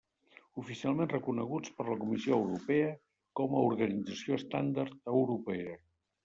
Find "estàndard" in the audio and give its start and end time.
4.43-4.99